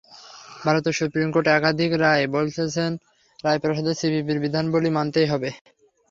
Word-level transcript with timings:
ভারতের 0.61 0.93
supreme 0.93 1.27
court 1.31 1.47
একাধিক 1.49 1.91
রায়ে 1.95 2.25
বলেছেন, 2.27 2.91
রায় 3.39 3.59
প্রদানে 3.61 3.93
সিপিসির 3.93 4.41
বিধানাবলি 4.43 4.89
মানতেই 4.97 5.27
হবে। 5.31 5.49